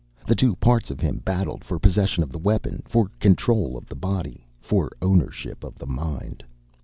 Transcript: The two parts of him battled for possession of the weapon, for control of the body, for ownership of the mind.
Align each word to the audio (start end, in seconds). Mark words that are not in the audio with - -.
The 0.25 0.33
two 0.33 0.55
parts 0.55 0.89
of 0.89 0.99
him 0.99 1.17
battled 1.19 1.63
for 1.63 1.77
possession 1.77 2.23
of 2.23 2.31
the 2.31 2.39
weapon, 2.39 2.81
for 2.87 3.11
control 3.19 3.77
of 3.77 3.85
the 3.85 3.95
body, 3.95 4.47
for 4.59 4.89
ownership 4.99 5.63
of 5.63 5.77
the 5.77 5.85
mind. 5.85 6.43